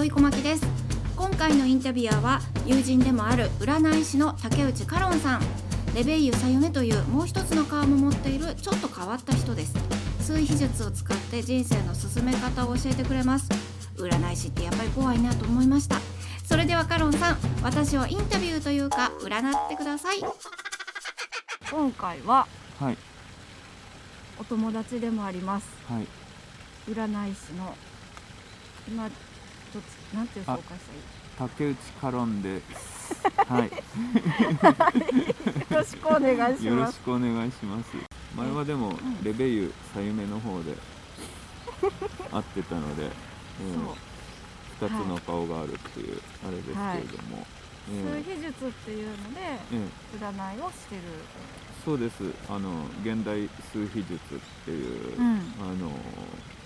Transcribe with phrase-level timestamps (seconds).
[0.00, 0.66] 土井小牧です。
[1.14, 5.42] 今回のインタビュアーは友人でもある占い師の竹内カロンさん。
[5.94, 9.74] レベイユさゆめというもう一つの顔も持っているちょっと変わった人です。
[10.22, 13.50] 数秘術を使って人生の進め方を教えてくれます。
[13.98, 15.96] 占い師ってやっぱり怖いなと思いました。
[16.46, 20.20] それではカロンさん私をインタビューというか占ってください。
[21.70, 22.48] 今回は
[22.78, 22.96] はい。
[24.38, 25.68] お友達でもあります。
[25.90, 26.06] はい。
[26.90, 27.74] 占い師の
[28.88, 29.10] 今
[29.72, 31.20] ちょっとなんて紹介したらいい？
[31.38, 33.00] 竹内カロンです。
[33.48, 33.64] はい。
[33.64, 33.70] よ
[35.70, 36.94] ろしくお願いしよろます。
[36.94, 37.90] しくお願いします。
[38.36, 38.98] 前はでもん。
[39.22, 40.76] レベユさゆめの方で
[42.30, 47.46] 会ってたので、うー、2つの顔があるっていうあれですけれども、
[47.90, 49.58] え数秘術っていうので
[50.20, 51.02] 占いをしてる。
[51.84, 52.16] そうです。
[52.48, 54.18] あの現代数秘術っ
[54.66, 55.54] ていう、うん。
[55.60, 55.90] あの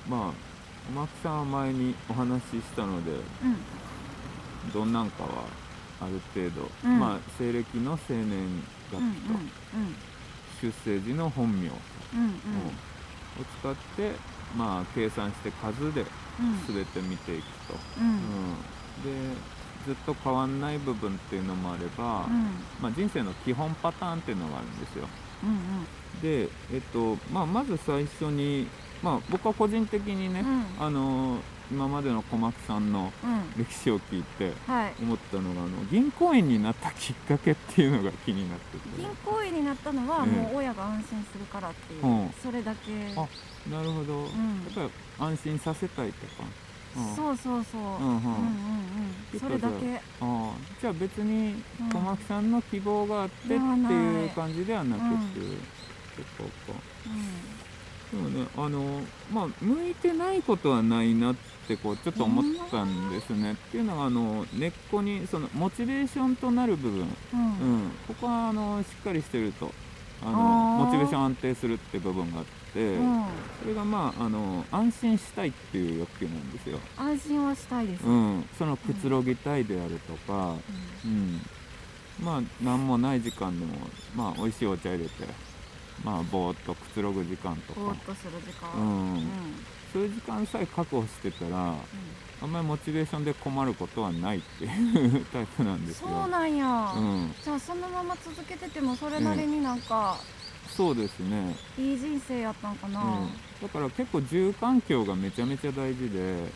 [0.08, 0.53] まあ
[0.92, 3.22] マキさんは前にお話ししたのでうん。
[4.72, 5.44] どんなんかは
[6.00, 6.98] ある程度、うん。
[6.98, 11.72] まあ西暦の生年月うん日と、出生時の本名を
[12.14, 12.34] うんうん。
[13.60, 14.12] 使って、
[14.56, 16.74] まあ、計算して数でうん。
[16.74, 18.08] 全て見ていくと、うん。
[18.08, 18.18] うん。
[19.02, 19.36] で
[19.86, 22.64] ずっと変わんない部分っていうのもあれば、うん。
[22.80, 25.06] まあ、人生の基本パターンっていうのがあるんですよ。
[25.42, 26.20] うん。
[26.22, 28.66] で、えっとまあ、まず最初に、
[29.04, 30.84] まあ、僕は個人的にね、うん。
[30.86, 31.38] あの
[31.70, 33.62] 今までの小牧さんのうん。
[33.62, 34.92] 歴史を聞いてはい。
[35.02, 42.30] 思ったのがあの銀行員になったきっかけっていうのが気になってて銀行員になったのはうんもう親が安心するからっていう、うん。
[42.42, 42.90] それだけ。
[43.16, 43.26] あ
[43.70, 44.24] なるほど、ん。
[44.24, 44.30] や
[44.70, 46.32] っぱり安心させたいとか、
[46.96, 47.14] うん。
[47.16, 47.80] そうそうそう。
[47.80, 47.98] うんうん。
[47.98, 48.20] うんうん
[49.32, 49.40] うん。
[49.40, 49.96] それだけ。
[49.96, 50.50] ああ。
[50.80, 51.88] じゃあ別にうん。
[51.90, 54.26] 小牧さんの希望があってっていい。
[54.26, 55.04] う感じではなくう。
[55.16, 55.28] ん。
[55.30, 55.40] て、
[56.38, 56.80] そうか。
[57.06, 57.08] う
[58.14, 58.46] でもね。
[58.56, 59.00] あの
[59.32, 61.34] まあ向いてないことはないなっ
[61.66, 67.04] てこうちょっと思ったんですね、っていうのがあの根っこにそのモチベーションとなる部分、ん。
[67.04, 67.08] う。
[67.32, 67.86] うん。
[67.86, 69.72] ん、ここはあのしっかりしてると
[70.22, 70.32] あの
[70.86, 73.24] モチベーション安定するって部分があって、うん。
[73.62, 78.04] それがまああの安心したいっていう欲求なんですよ、安心はしたいです。
[78.04, 78.38] ううん。
[78.38, 80.54] ん、そのくつろぎたいであるとか、
[81.04, 81.40] うん、
[82.20, 83.72] まあ何もない時間でも
[84.14, 85.53] まあ美味しいお茶入れて
[86.02, 87.80] まあぼーっとくつろぐ時間とか。
[87.80, 88.72] ぼーっ、とする時間。
[88.74, 89.14] うん。
[89.14, 89.26] うん。
[89.92, 91.76] そういう時間さえ確保してたら
[92.42, 96.08] あんまりモチベーションで困ることはないっていう タイプなんですよ。
[96.08, 100.16] そうなんや、うん、じゃあそのまま続けててもそれなりになんか
[100.68, 103.30] そうですね、いい人生やったんかな、うん、
[103.62, 106.50] だから結構住環境がめちゃめちゃ大事で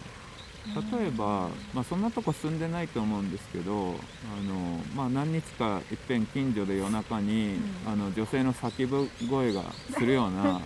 [0.92, 7.56] 例えば、まあ、そんなとこ住んでないと思うんですけどあの、まあ、何日かいっぺん近所で夜中に、
[7.86, 7.92] うん。
[7.92, 9.62] あの女性の叫ぶ声が
[9.96, 10.60] するような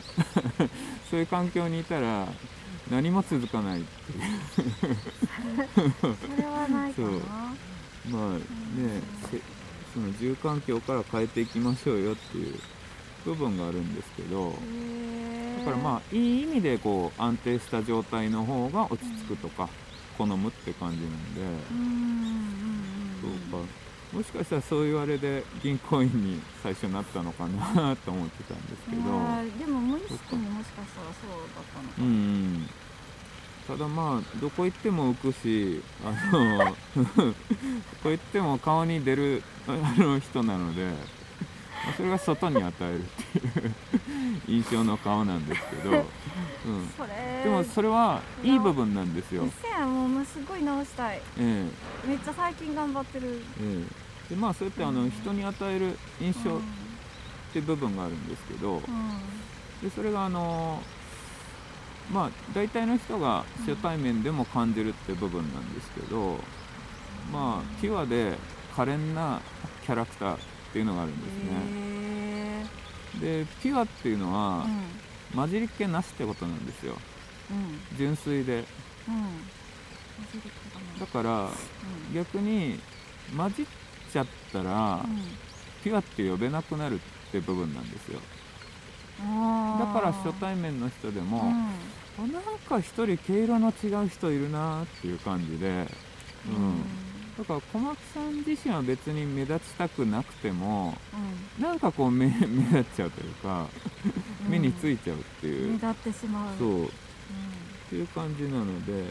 [1.11, 2.27] そういう環境にいたら
[2.91, 4.97] 何も続かないっていう。
[6.01, 7.09] それはないかな。
[8.11, 8.43] まあね
[9.31, 9.41] せ
[9.95, 12.55] その住環境から変えていきましょうよっていう
[13.25, 14.53] 部分があるんですけど
[15.59, 19.69] だからまあいい意味でこう安定した状態の方が落ち着くとか
[20.17, 21.41] 好むって感じなんで。
[23.21, 23.83] そうか。
[24.13, 31.95] もしかしたらそういうあれで銀行員に最初なったのかなと思ってたんですけど、でも無意識にもしかしたらそうだったのか。
[31.99, 32.69] うんうん、
[33.67, 37.35] ただまあどこ行っても浮くしあの ど
[38.03, 40.93] こ行っても顔に出るあの人なので、ま
[41.89, 43.75] あそれが外に与えるっていう。
[44.49, 46.05] 印象の顔なんですけど、うん、
[46.97, 47.43] それ。
[47.45, 49.49] でもそれはいい部分なんですよ。
[49.61, 51.21] せやもうすごい直したい。
[51.39, 51.69] え
[52.05, 52.09] え。
[52.09, 53.43] めっちゃ最近頑張ってる。
[53.61, 53.85] え
[54.31, 54.35] え。
[54.35, 56.61] でまあそうやってあの人に与える印象っ
[57.53, 58.77] て部分があるんですけど、うん。
[58.77, 58.83] うん
[59.83, 60.81] でそれがあの
[62.13, 66.39] まあ大体の人が初対面でも感じるって部分なんですけど、
[67.33, 68.39] まあピュアで
[68.75, 69.41] 可憐な
[69.85, 70.39] キャラクター
[70.73, 71.33] っていうのがあるんです
[73.21, 75.37] へねでピュアっていうのーはうん。
[75.37, 76.95] 混じりっ気なしってことなんですよ。
[77.51, 77.55] う
[77.95, 77.97] ん。
[77.97, 78.65] 純粋で。
[79.09, 80.99] うん。
[80.99, 81.49] だから
[82.15, 82.79] 逆に
[83.37, 83.67] 混じっ
[84.13, 85.05] ちゃったら
[85.83, 86.99] ピュアって呼べなくなるっ
[87.33, 88.21] て部分なんですよ。
[89.19, 91.53] だから初対面の人でも、
[92.19, 95.87] あなんか一人毛色の違う人いるなっていう感じで、
[96.49, 96.85] うん
[97.43, 100.95] だから小牧さん自身は別に目立ちたくなくても
[101.59, 103.67] なんかこう目 目立っちゃうというか
[104.49, 106.59] 目についちゃうっていう、目立ってしまう。
[106.59, 106.69] そう。
[106.69, 106.87] うん。
[106.87, 106.89] っ
[107.91, 109.07] ていう感じなので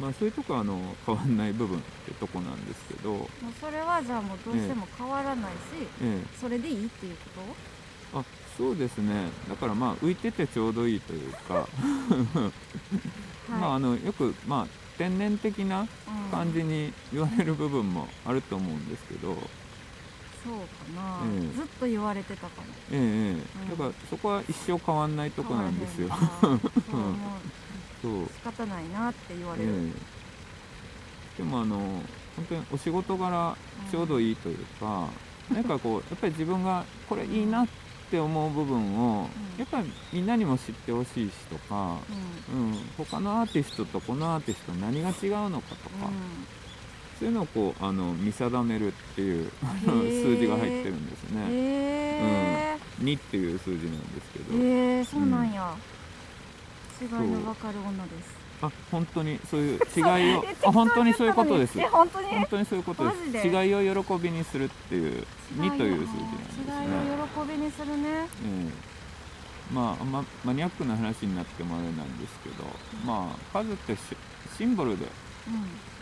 [0.00, 3.28] まあそういうとこはあの変わんない部分ってとこなんですけど、もう
[3.60, 5.56] それはじゃあもうどうしても変わらないし、
[6.02, 7.54] ええ、それでいいっていうこ
[8.14, 8.24] あ
[8.56, 9.28] そうですね。
[9.48, 11.66] だからまあ浮いててちょうどいいというか、
[12.28, 12.52] と
[13.50, 15.86] まああのよくまあ天然的な
[16.30, 19.34] 感じに言われる部分もあると思うんですけど、
[20.44, 22.66] そうかな、ええ、ずっと言われてたかも。
[22.90, 26.08] ええええ、だからそこは一生変わんないとこなんですよ。
[28.02, 29.92] そう 仕方ないなって言われる、え
[31.36, 31.76] え、でもあの
[32.36, 33.56] 本当にお仕事柄
[33.90, 35.08] ちょうどいいというか、
[35.50, 37.68] うん、なんかこうやっぱり自分がこれいいなっ
[38.12, 41.96] て思う部分を、うん、やっぱりみんなにも知ってほしいしとか、
[42.52, 46.10] うん、うん、他のアーティストとこのアーティスト何が違うのかとか、
[47.18, 52.78] そういうのをこうあの見定めるっていう数字が入ってるんですね。
[53.00, 54.44] うん、2っていう数字なんですけど。
[54.58, 55.74] えー、そうなんや、
[57.00, 58.41] うん、違いの分かる女です。
[58.62, 60.00] あ本当にそういう違
[60.32, 61.80] いを あ本当にそういうことです。
[61.88, 62.28] 本当に。
[62.28, 63.48] 本当にそういうことです。
[63.48, 65.26] 違いを喜びにするっていう
[65.58, 66.64] 2という数字なんですね。
[66.68, 68.26] 違いを喜びにするね。
[68.44, 68.72] うん、
[69.74, 72.64] まあ、まマニアックな話になってもあれなんですけど、
[73.04, 73.96] まあ数って
[74.56, 75.06] シンボルで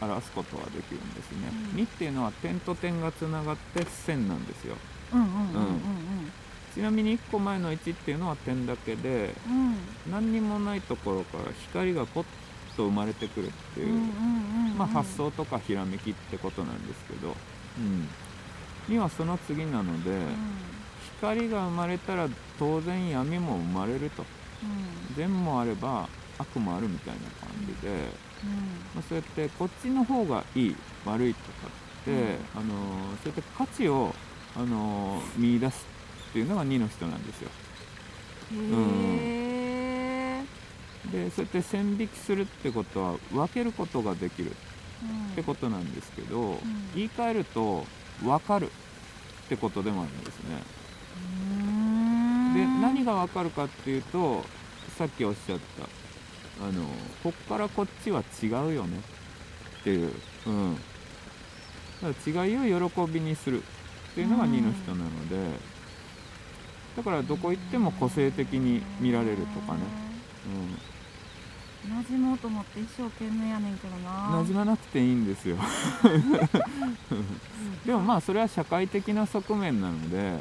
[0.00, 4.76] 表すことはできるんですね、うん、2っていうのは点と点がつながって線なんですよ。
[6.74, 9.76] ちなみに1個前の1っていうのは点だけで、うん、
[10.10, 12.24] 何にもないところから光がポッ
[12.80, 14.00] と生まれてくるっていう
[14.78, 17.36] まあ、発想とかひらめきってことなんですけど、
[17.78, 18.08] うん、
[18.88, 20.26] 2はその次なので、うん、
[21.18, 22.28] 光が生まれたら
[22.58, 24.24] 当然闇も生まれると、
[25.16, 28.30] 善もあれば悪もあるみたいな感じで。
[28.94, 31.68] まあ、そうやってこっちの方がいい悪いとか
[32.00, 32.18] って、うん、
[32.54, 32.64] あの
[33.22, 34.14] そうやって価値を
[34.56, 35.86] あの見出す
[36.30, 37.50] っていうのが2の人なんですよ。
[38.52, 39.39] うん、
[41.12, 46.58] でそうやって線引きするってことは分けることができるってことなんですけど、うん、
[46.94, 47.84] 言い換えると
[48.22, 50.62] 分かるってことでもあるんですね。
[52.54, 54.44] で何が分かるかっていうと
[54.98, 55.58] さっきおっしゃっ
[56.58, 56.84] たあの
[57.22, 58.98] こっからこっちは違うよね
[59.80, 60.12] っていう、
[60.46, 60.76] うん、
[62.02, 65.36] だから違いを喜びにするっていうのが2の人なので、
[66.96, 69.80] だからどこ行っても個性的に見られるとかね、
[70.46, 74.10] うん、馴染もうと思って一生懸命やねんけどな。
[74.40, 75.56] 馴染まなくていいんですよ。
[77.84, 80.38] でもまあそれは社会的な側面なので、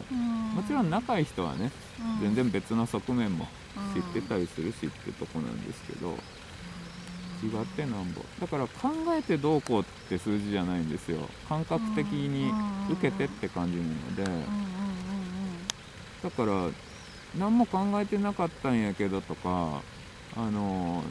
[0.56, 1.72] もちろん仲いい人はね、
[2.22, 3.48] 全然別の側面も
[3.94, 6.18] 知ってたりするしってとこなんですけど
[7.42, 8.22] 違ってなんぼ。
[8.42, 11.30] だから考えてどうこうって数字じゃないんですよ。
[11.48, 12.52] 感覚的に
[12.92, 14.24] 受けてって感じなので。
[16.22, 16.70] だから
[17.38, 19.82] 何も考えてなかったんやけどとか
[20.36, 21.04] あの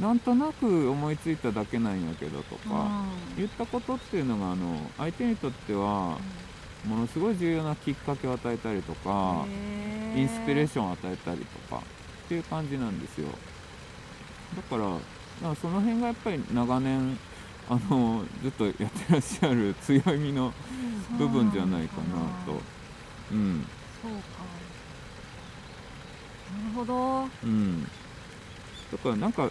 [0.00, 3.04] なんとなく思いついただけなんやけどとか
[3.36, 6.18] 言ったことっていうのがあの相手にとっては
[6.86, 9.44] ものすごい重要なきっかけを与えたりとか
[10.14, 11.82] インスピレーションを与えたりとか
[12.26, 13.28] っていう感じなんですよ。
[14.56, 17.18] だからその辺がやっぱり長年
[17.68, 20.52] あのずっとやってらっしゃる強みの
[21.18, 22.60] 部分じゃないかなと。
[23.32, 23.66] うん。
[24.02, 24.18] そうか。
[24.18, 24.57] な
[26.68, 27.28] るほど。
[27.44, 27.84] うん。
[27.84, 29.50] だからなんか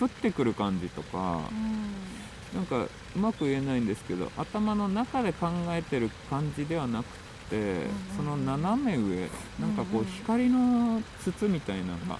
[0.00, 2.18] 降ってくる感じとか、うん。
[2.54, 7.06] なんかうまく言えないんですけど頭の中で考えてる感じではなく
[7.50, 7.86] て、
[8.16, 9.28] その斜め上
[9.58, 12.18] なんかこう光の筒みたいなのが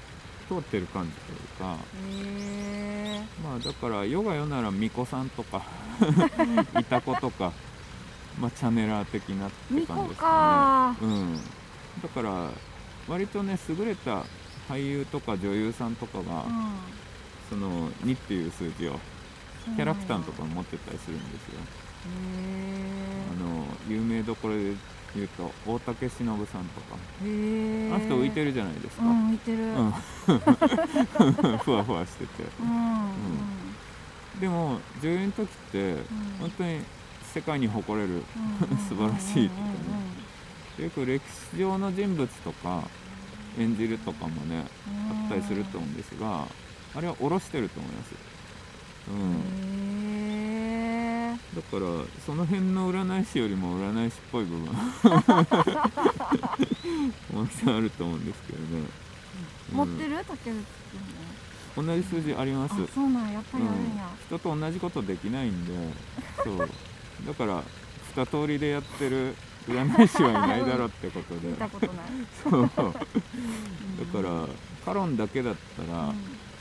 [0.49, 1.77] 通ってる感じというか、
[3.43, 5.63] まあだから世が世なら巫女さんとか
[6.81, 7.53] いた子とか、
[8.41, 11.07] まあ、チャネラー的なって感じですかね。
[11.07, 11.37] うん、
[12.03, 12.51] だから
[13.09, 14.25] 割とね優れた
[14.69, 16.75] 俳優とか女優さんとかが、うん、
[17.49, 19.01] その2っていう数字を
[19.77, 21.61] キャラクターとかも持ってたりするんですよ。
[23.33, 24.75] あの有名どころで
[25.15, 26.97] 言うと大竹しのぶさんとか。
[27.21, 35.97] あの人浮いてるじゃないですか、うん、浮いてる、うん、 ふわふわしてて、うん、うん、でも女優の時って、
[36.39, 36.81] 本当に
[37.35, 38.23] 世界に誇れる
[38.89, 40.28] 素晴らしいとかね
[40.79, 42.89] よく歴史上の人物とか
[43.59, 46.47] 演じるとかもねあったりすると思うんですが
[46.95, 48.15] あれは下ろしてると思います。
[49.11, 49.43] うん。
[51.55, 51.81] だから
[52.25, 54.67] その辺の占い師よりも占い師っぽい部分
[57.33, 58.83] もちあると思うんですけどね、
[59.73, 60.25] うん、持ってる？
[60.29, 60.65] 竹内
[61.77, 62.75] 君同じ数字あります。
[62.95, 65.73] そうなんやっぱりあるんや、うん、人と同じことできないんで
[66.45, 66.69] そう。
[67.27, 67.63] だから
[68.15, 69.35] 二通りでやってる
[69.69, 71.55] 占い師はいないだろうってことで。
[72.43, 72.63] そう。
[72.63, 74.47] だから
[74.85, 76.13] カロンだけだったら、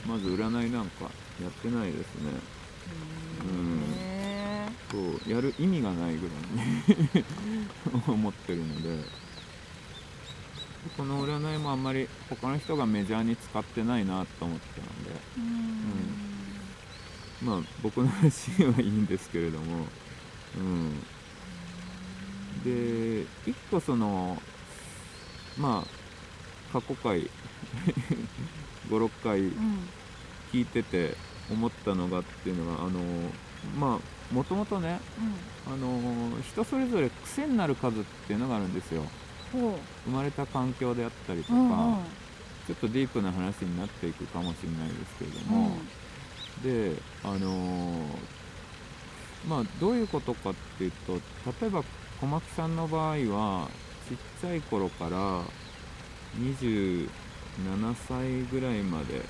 [0.06, 1.04] まず占いなんか
[1.42, 2.30] やってないですね。
[3.42, 3.82] うん。
[4.90, 4.98] そ
[5.28, 7.24] うやる意味がないぐらいに
[8.06, 9.28] 思ってるので。
[10.96, 15.40] この占いもあんまり他の人がメジャーに使ってないなと思ってたので、う
[17.44, 17.48] ん。
[17.48, 19.86] まあ僕の話はいいんですけれども、
[20.56, 21.02] うん、
[22.64, 24.40] で一個その
[25.58, 27.30] まあ過去回
[28.88, 29.40] 56回
[30.52, 31.16] 聞いてて
[31.50, 33.00] 思ったのがっていうのがあの
[33.78, 35.00] まあもともとね、
[35.66, 39.02] うん、あの人それぞれ癖になる数っていうのがあるんですよ。
[40.04, 42.04] 生まれた環境であったりとか、うんうん、
[42.66, 45.70] ちょっとディープな話になっていくかもしれないですけれども、
[46.64, 48.06] うん、であのー、
[49.48, 51.14] まあどういうことかっていうと
[51.62, 51.82] 例えば
[52.20, 53.68] 小牧さんの場合は
[54.08, 55.42] ちっちゃい頃から
[56.38, 57.08] 27
[58.08, 59.22] 歳ぐらいまで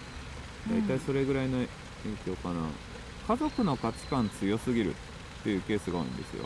[0.70, 1.58] だいたいそれぐらいの
[2.02, 2.66] 影響かな、うん、
[3.26, 4.94] 家族の価値観強すぎるっ
[5.44, 6.44] ていうケースが多いんですよ。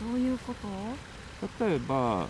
[0.00, 1.64] どういうこと？
[1.64, 2.26] 例えば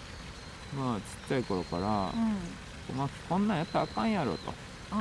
[0.76, 4.52] まあちっちゃい頃から、うんまあ、こんなんやったらあかんやろと。
[4.90, 4.97] こ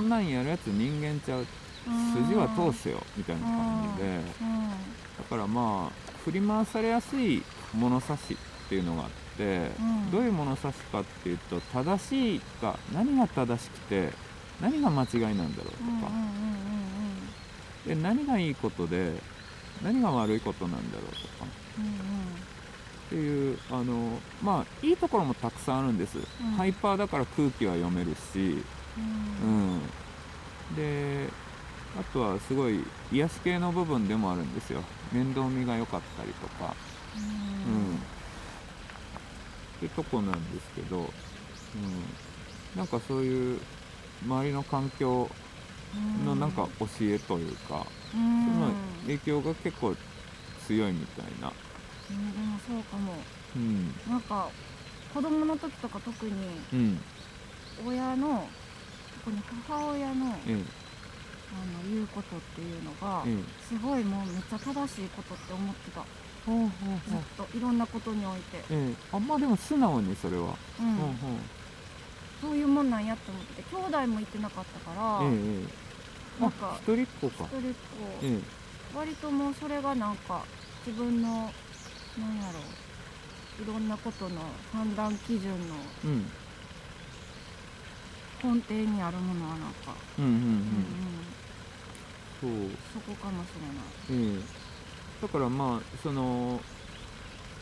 [0.00, 1.46] んなんやるやつ人間ちゃう。
[2.16, 4.20] 筋は通せよみたいな感じで。
[5.18, 7.42] だからまあ振り回されやすい
[7.74, 9.70] 物差しっていうのがあって、
[10.10, 14.10] どういう物差しかっていうと正しいか何が正しくて
[14.60, 16.12] 何が間違いなんだろうとか、
[17.86, 19.12] で何がいいことで
[19.82, 21.46] 何が悪いことなんだろうとか、
[23.06, 28.64] っていうあのまあいいところもたくさんあるんです、うん、ハイパーだから空気は読めるし、
[29.42, 29.80] うん、
[30.70, 31.28] うん、で
[31.98, 32.82] あとはすごい
[33.12, 34.80] 癒し系の部分でもあるんですよ。
[35.12, 36.74] 面倒見が良かったりとか、
[37.66, 37.98] うん、うん、っ
[39.80, 41.08] てとこなんですけど、うん、
[42.76, 43.60] なんかそういう
[44.24, 45.30] 周りの環境
[46.24, 48.72] のなんか教えというか、その
[49.02, 49.94] 影響が結構
[50.66, 51.52] 強いみたいな。
[52.10, 53.14] うん、でもそうかも、
[53.56, 54.48] うん、なんか
[55.12, 56.32] 子供の時とか特に、
[56.72, 57.00] うん、
[57.86, 58.48] 親の
[59.24, 60.66] 特に母親の、うん、
[61.54, 63.24] あの言うことっていうのが、
[63.68, 66.04] すごいもうめっちゃ正しいことって思ってた。
[66.44, 66.68] ほうほう
[67.08, 71.16] ずっといろんなことにおいて、ええ、あんまでも素直にそれは、うん、ほうほう。
[72.42, 77.44] そういうもんなんやって思って兄弟もいてなかったから、ええ、なんか一人っ子か。
[77.44, 78.40] 一人っ子、ええ、
[78.94, 80.44] 割ともうそれがなんか
[80.86, 84.42] 自分のなんやろういろんなことの
[84.72, 85.74] 判断基準の
[88.42, 90.64] 根底にあるものはなんかうんうんうん、うんうん、
[92.40, 92.50] そう。
[92.92, 93.48] そこかもし
[94.08, 96.60] れない、えー、だからまあその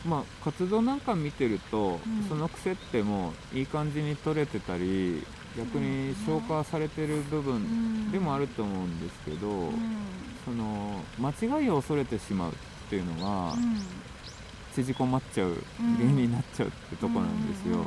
[0.05, 5.25] まあ活動なんか見てると、うん、その癖ってもういい感じに取れてたり
[5.57, 9.73] 逆に消化されてる部分でもあると思うんですけど、うん、
[10.45, 12.53] その間違いを恐れてしまうっ
[12.89, 13.55] ていうのは、
[14.73, 15.55] 縮こまっちゃう
[15.97, 17.77] 原因になっちゃうってとこなんですよ。
[17.77, 17.83] だ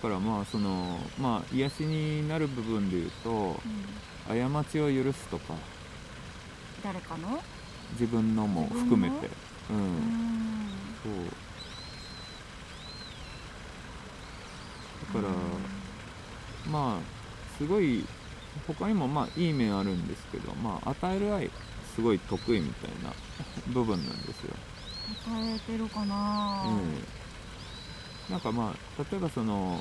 [0.00, 3.60] からまあそのまあ癒しになる部分で言うと、
[4.26, 5.54] 過ちを許すとか
[6.82, 7.40] 誰かの？
[7.92, 9.28] 自分のも含めて。
[9.70, 10.00] うん、
[11.02, 11.12] そう。
[15.14, 17.00] だから、まあ
[17.58, 18.04] すごい
[18.66, 21.50] 他にもまあいい面あるんですけどまあ与える愛
[21.94, 23.12] すごい得意みたいな
[23.74, 24.54] 部分なんですよ。
[25.26, 27.04] 与えてるかな、うん、
[28.30, 29.80] なんかまあ例えばその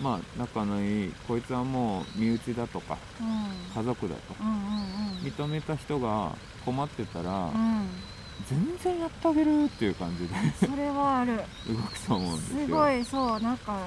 [0.00, 6.34] まあ仲のいいこいつはもう身内だとか、うん、家族だとか、うんうんうん、認めた人が
[6.64, 7.88] 困ってたら、うん、
[8.48, 10.34] 全然やってあげるっていう感じで
[10.72, 11.36] それはある。
[11.68, 12.66] 動くと思うんですよ。
[12.66, 13.86] すごいそうなんか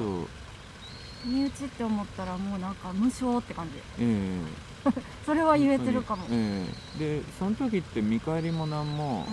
[1.25, 3.77] 身内って思ったらもうなんか無償って感じ。
[3.77, 4.03] ええ。
[4.03, 4.75] ー
[5.25, 9.25] それは言えてるかも、えー、でその時って見返りも何も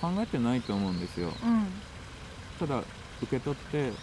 [0.00, 2.82] 考えてないと思うんですよ、うん、ただ
[3.22, 3.94] 受け取って、うん、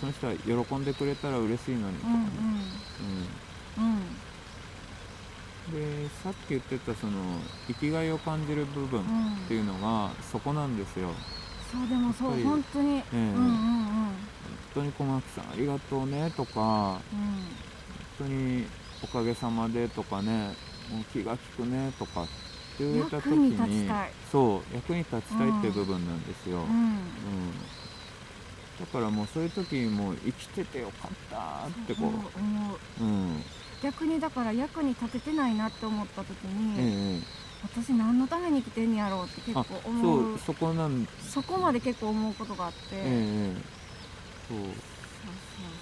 [0.00, 0.34] その人は
[0.66, 1.98] 喜んでくれたら嬉しいのに。
[1.98, 2.18] とかね、
[5.72, 7.12] でさっき言ってたその
[7.66, 9.04] 生きがいを感じる部分っ
[9.46, 11.10] ていうのがそこなんですよ、
[11.70, 14.14] そうでもそう本当に、えー、うんうんうん、本
[14.74, 16.98] 当に小牧さんありがとうねとか、うん、本
[18.18, 18.66] 当に
[19.02, 20.54] おかげさまでとかね
[20.90, 22.30] もう気が利くねとかって
[22.78, 23.90] 言われた時に
[24.32, 26.98] そう役に立ちたいっていう部分なんですよ、うん、うん、
[28.80, 32.08] だからもうそういう時にもう生きててよかったってこ
[33.00, 33.42] う、うん、
[33.82, 37.20] 逆にだから役に立ててないなって思った時に、ええ、
[37.62, 40.38] 私何のために生きてんやろうって結構思う。
[40.38, 43.54] そこなんそこまで結構思うことがあって、う。
[44.48, 44.68] そうそう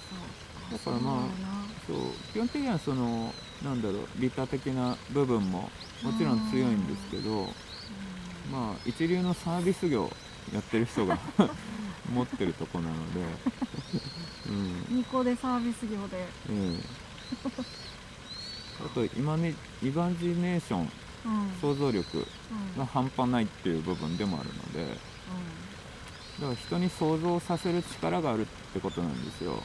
[0.09, 0.77] そう。
[0.77, 1.47] だからまあ
[1.85, 1.97] そう
[2.33, 5.69] 基本的にはそのなんだろう利他的な部分も
[6.03, 7.45] もちろん強いんですけど、
[8.51, 10.11] まあ一流のサービス業
[10.53, 11.17] やってる人が
[12.13, 13.21] 持ってるとこなので、
[14.49, 16.87] うん、2個でサービス業で、うん、だか
[18.93, 20.91] とイマネイマジネーション
[21.25, 21.51] うん。
[21.59, 22.19] 想像力う
[22.75, 24.97] んが半端ないっていう部分でもあるので。
[26.39, 29.63] だから人に想像させる力があるってことなんですよ。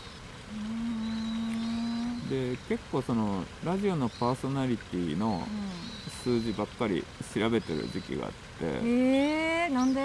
[0.55, 5.47] うんで結構そのラジオのパーソナリティの
[6.25, 8.35] 数字ばっかり調べてる時期があって。
[8.61, 10.01] えー、なんで？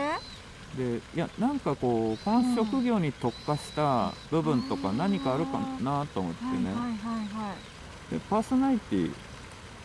[0.76, 6.74] でいやなんかこうこの職業に特化した部分とか何かあるかなと思ってね、
[8.12, 9.14] でパーソナリティ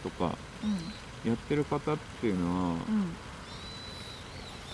[0.03, 1.03] とかうん。
[1.25, 3.15] やってる方っていうのはうん。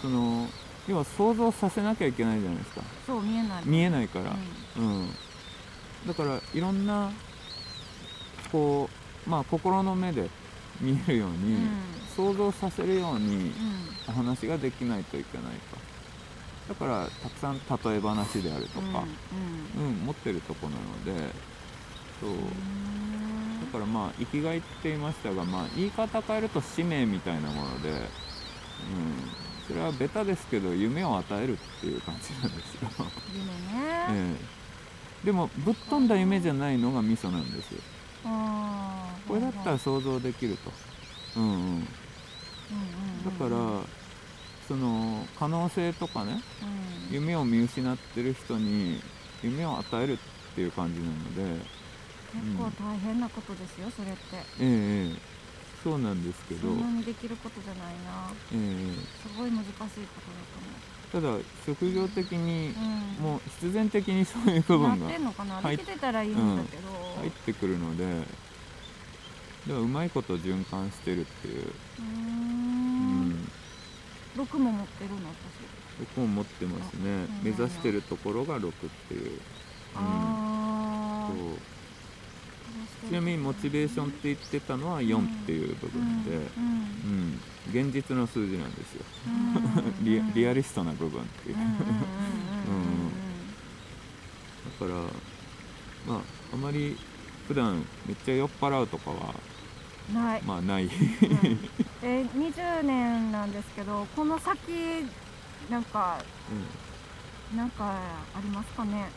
[0.00, 0.46] その
[0.88, 2.82] 要は想像させなきゃいけないじゃないですか。
[3.06, 3.62] そう見えない。
[3.66, 5.10] 見えないから、ううん、
[6.06, 7.12] だからいろんな
[8.50, 8.88] こ
[9.26, 10.30] うまあ心の目で
[10.80, 11.68] 見えるように、うん。
[12.16, 13.52] 想像させるようにん。
[14.08, 15.76] お話ができないといけないと
[16.68, 19.04] だからたくさん例え話であるとか、
[19.76, 19.92] うんうん。
[20.04, 21.32] 持ってるとこなので
[22.20, 22.30] そう。
[22.30, 23.60] うん。
[23.60, 27.98] だからまあ生きがいって言いましたが、まあ、言い方変えると使命みたいなもので、うん、
[29.66, 32.88] それはベタですけど夢を与えるっていう感じなんですよ、
[33.34, 34.36] 夢ね、 え
[35.22, 35.26] え。
[35.26, 37.72] でもぶっ飛んだ夢じゃないのがミソなんです。
[37.72, 37.80] よ
[39.26, 40.72] これだったら想像できると、
[41.36, 41.44] うん。
[41.44, 43.24] うん、うんうんうん。
[43.24, 43.98] だから
[44.68, 46.42] その可能性とかね
[47.10, 47.14] うん。
[47.14, 49.00] 夢を見失ってる人に
[49.42, 50.18] 夢を与えるっ
[50.54, 51.64] ていう感じなので
[52.32, 54.20] 結構大変なことですよそれって。
[54.36, 55.38] ええええ。
[55.82, 58.30] そうなんですけど、そんなにできることじゃないな。
[58.52, 59.98] えすごい難しいこと
[61.14, 65.54] えただ職業的にだと思う、うん、もう必然的にそういう部分がなってんのかな？
[65.62, 66.88] 入ってたらいいんだけど、
[67.20, 68.28] 入ってくるのでだか
[69.68, 72.47] らうまいこと循環してるっていう、うーうんん、
[74.38, 75.32] 6も持ってるの私。
[75.98, 77.00] 僕も持ってますね。
[77.02, 77.28] うん。
[77.42, 78.72] 目指してるところが6っ
[79.08, 79.38] ていう、うん、
[81.26, 81.58] そう。
[83.08, 86.42] ちなみにモチベーションって言ってたのは4っていう部分で、うん。
[87.74, 89.04] うん、現実の数字なんですよ。
[89.26, 89.30] う
[90.02, 90.04] ん。
[90.04, 91.62] リアリアリストな部分っていう、だ
[94.86, 94.94] から
[96.06, 96.22] まあ
[96.52, 96.96] あまり
[97.48, 99.24] 普段めっちゃ酔っ払うとかはうん
[100.14, 100.90] ない、まあない、うん。
[102.02, 104.58] え20年なんですけどこの先
[105.70, 106.18] なんか
[107.54, 107.84] なんか
[108.34, 109.08] ありますかね？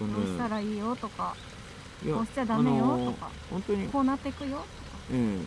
[0.00, 1.34] うんこうしたらいいよとか
[2.04, 3.88] こうしちゃダメよとか本当に。
[3.88, 4.64] こうなっていくよ
[5.12, 5.38] え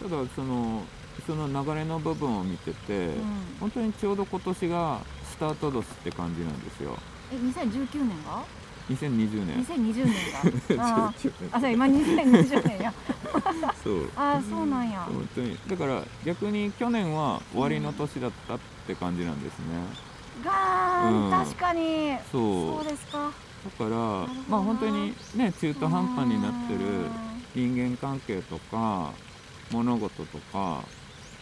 [0.00, 0.02] え。
[0.02, 0.82] ただその
[1.26, 6.98] その流れの部分を見てて、とか、うん、本当にちょうど今年がスタート年って感じなんですよ。
[7.32, 8.42] え2019年が？
[8.90, 9.64] 2020年。
[9.64, 10.04] 2020
[10.66, 12.94] 年が あー19あそう今2020年や
[13.82, 14.10] そう。
[14.16, 15.00] あーそうなんや。
[15.00, 15.58] 本当に。
[15.68, 19.64] だから逆に去年は終わりの年だったって感じなんですね、
[20.44, 21.30] ガーン、うん。
[21.30, 22.16] 確かに。
[22.30, 22.42] そう。
[22.76, 23.30] そうですか。
[23.64, 23.96] だからな
[24.48, 26.80] まあ本当にね中途半端になってる
[27.54, 29.10] 人間関係とか
[29.70, 30.84] 物事とか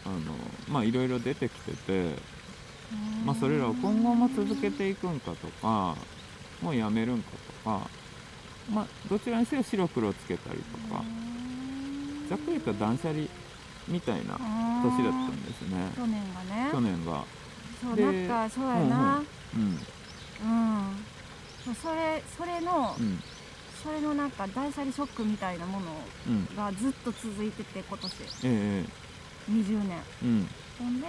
[0.04, 0.20] あの
[0.68, 2.14] まあいろいろ出てきてて、
[3.24, 5.96] まあ、それらを今後も続けていくんかとか
[6.62, 7.30] もうやめるんか
[7.64, 7.90] とか
[8.70, 11.02] まあどちらにせよ白黒つけたりとか
[12.28, 13.26] ざっくり言った断捨離
[13.88, 14.38] みたいな
[14.82, 15.92] 年だったんですね。
[15.96, 16.70] 去年がね。
[16.70, 17.24] 去年が。
[17.80, 19.22] そうでなんかそうやな。
[19.54, 19.78] うん
[20.44, 23.20] うん、それそれの、うん。
[23.82, 25.86] それのなんか断捨離ショックみたいなもの
[26.28, 26.56] うん。
[26.56, 28.12] がずっと続いてて今年。
[28.44, 28.84] ええ
[29.50, 30.02] 20年。
[30.22, 30.48] うん。
[30.78, 31.06] ほんで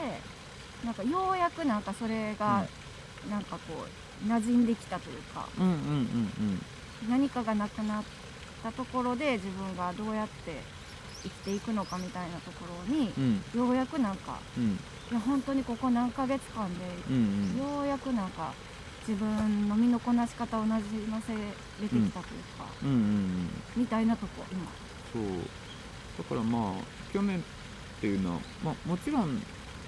[0.83, 2.65] なんかようやくなんかそれが、
[3.29, 6.61] なんかこう馴染んできたというかうんうんうん
[7.09, 8.03] 何かがなくなっ
[8.63, 10.61] たところで自分がどうやって
[11.23, 13.41] 生きていくのかみたいなところにうん。
[13.53, 14.79] うんようやくなんかうん。
[15.11, 17.57] いや本当にここ何ヶ月間でうんうん。
[17.57, 18.53] ようやくなんか
[19.07, 21.45] 自分の身のこなし方をなじませれて
[21.89, 22.11] きたという
[22.57, 23.49] か、うんうんうん。
[23.75, 24.65] みたいなとこ今。
[25.11, 25.23] そう。
[26.17, 27.41] だからまあ去年っ
[27.99, 29.41] ていうのは、まあ、もちろん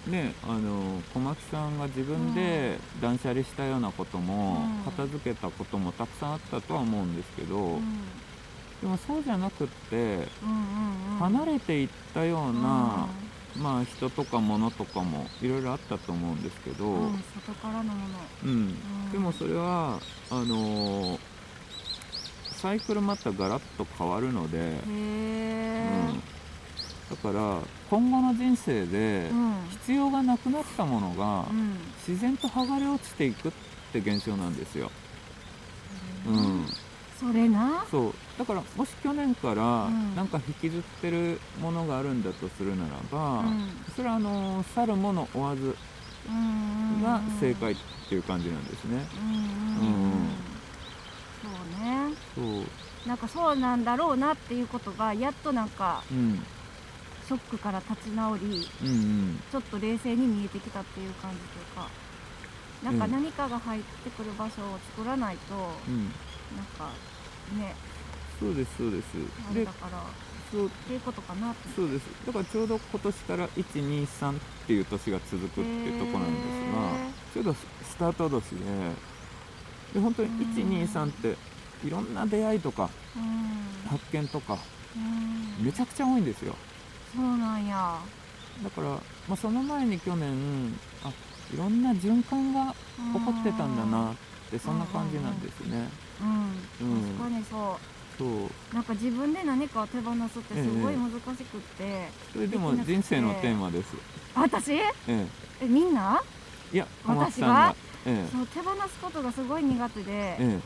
[0.08, 4.92] ねあの小牧さんが自分で断捨離したようなことも、うん。
[4.92, 7.82] 片付けたこともたくさんあったとは思うんですけど、うん。
[8.82, 10.28] でもそうじゃなくってうんうんうん。
[11.20, 13.08] 離れていったような、
[13.58, 17.96] まあ人とか物とかもいろいろあったと思うんですけど、うんうん外からのもの、
[18.44, 18.50] うん。
[18.50, 18.54] う
[19.10, 19.12] ん。
[19.12, 21.20] でもそれはあの
[22.66, 26.24] サイクルまたガラッと変わるので、うん、
[27.10, 29.56] だから今後の人生でうん。
[29.70, 31.78] 必要がなくなったものがうん。
[32.08, 33.52] 自然と剥がれ落ちていくっ
[33.94, 34.92] て現象なんですよ。
[36.28, 36.66] うん、
[37.20, 37.86] それな。
[37.92, 38.14] そう。
[38.40, 40.16] だからもし去年からうん。
[40.16, 43.70] なんか引きずってるものがあるんだとするならば、うん。
[43.96, 45.76] それはあの去るもの追わず
[46.28, 47.76] うんが正解っ
[48.10, 49.06] ていう感じなんですね。
[49.22, 50.30] うん。
[51.44, 52.16] そうね。
[52.34, 53.08] そう。
[53.08, 56.44] なんかそうなんだろうなっていうことがやっとなんかうん
[57.28, 59.40] ショックから立ち直りうんうん。
[59.52, 61.90] ちょっと冷静に見えてきたっていう感じというか
[62.84, 63.12] なんかうん。
[63.12, 65.56] 何かが入ってくる場所を作らないと、
[65.88, 66.12] うん。
[66.56, 66.92] なんか
[67.58, 67.76] ね
[68.40, 69.14] そうですそうです。
[69.14, 70.02] であれだからっ
[70.52, 72.04] そうていうことかなってそうです。
[72.26, 74.36] だからちょうど今年から123っ
[74.68, 78.92] ていう年が続くっていうところなんですがちょうどスタート年で
[79.94, 81.36] で本当に123って
[81.86, 83.90] いろんな出会いとかうん。
[83.90, 84.58] 発見とか
[84.96, 85.66] うん。
[85.66, 86.56] めちゃくちゃ多いんですよ
[87.16, 88.00] そうなんや。
[88.64, 89.00] だから、ま
[89.32, 90.74] あ、その前に去年
[91.04, 91.12] あ
[91.54, 94.16] いろんな循環が起こってたんだなっ
[94.50, 95.90] てそんな感じなんですね。
[96.82, 97.02] うん、うん。
[97.18, 97.78] 確かにそ
[98.18, 98.46] そう。
[98.46, 103.96] うなんか自分で何かを手放すってすごい難しくって、それでも人生のテーマです。
[104.36, 104.74] あ私？
[104.74, 105.28] ええ。
[105.62, 106.22] えみんな？
[106.74, 107.32] いや私が？
[107.32, 107.76] さんが。
[108.06, 110.12] えそう手放すことがすごい苦手で。
[110.12, 110.60] ええ。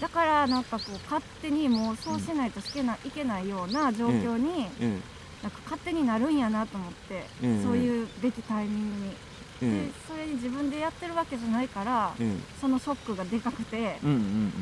[0.00, 4.98] だからなんかこう勝手にもうそうしないとしけない,、いけないような状況に、え
[5.42, 9.14] なんか勝手になるんやなと思って、ええそういうべきタイミングに、え
[9.62, 14.52] えでそれに自分でやってるわけじゃないから、ええそのショックがでかくて、うんうんうん。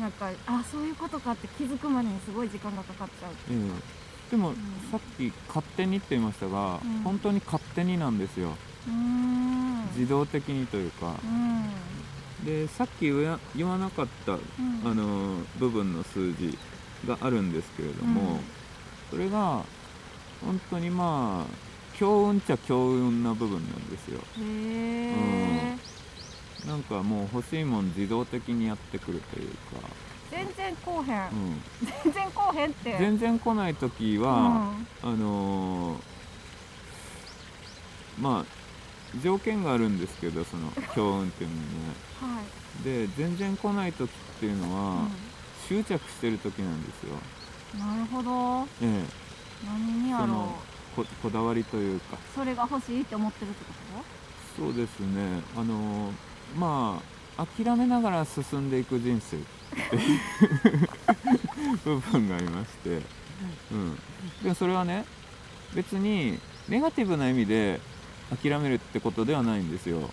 [0.00, 3.32] なんかあそういうことかって気づくまでにすごい時間がかかっちゃう。
[3.50, 4.54] ええでも、ん。
[4.90, 7.02] さっき勝手にって言いましたが、うん。
[7.02, 8.56] 本当に勝手になんですよ。
[9.96, 11.14] 自動的にというか。
[11.22, 12.44] うん。
[12.44, 14.40] でさっき言わなかったうん。
[14.84, 16.56] あの部分の数字
[17.06, 18.40] があるんですけれども、うん。
[19.10, 19.64] それが
[20.44, 24.20] 本当にまあ強運っちゃ強運な部分なんですよ。
[24.38, 25.76] へえ、
[26.66, 29.88] なんかもう欲しいもん自動的にやってくるというか、
[30.30, 31.62] 全然こうへん、うん、
[32.04, 32.96] 全然こうへんって。
[32.98, 36.14] 全然来ない時は、あのー
[38.20, 38.64] まあ
[39.22, 41.68] 条件があるんですけどその 強運っていうのはね。
[42.22, 45.08] うん、はい、で全然来ない時っていうのは、
[45.68, 47.16] 執着してる時なんですよ、
[47.74, 48.68] うん、なるほど。
[48.82, 49.04] え
[49.64, 51.04] 何にやろう。
[51.04, 52.18] ここだわりというか。
[52.34, 54.04] それが欲しいって思ってるってこ
[54.56, 55.42] そうですね。
[55.56, 56.12] あのー
[56.56, 57.00] ま
[57.36, 59.36] あ諦めながら進んでいく人生。
[59.36, 59.40] っ
[59.90, 60.16] てい
[61.74, 63.00] う部分がありまして、
[63.72, 63.98] うん、
[64.42, 65.04] でそれはね
[65.74, 66.38] 別に
[66.68, 67.80] ネガティブな意味で
[68.40, 70.10] 諦めるってことではないんですよ。